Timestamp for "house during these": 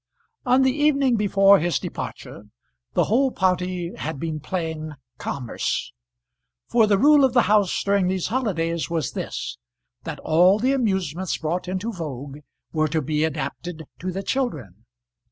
7.43-8.29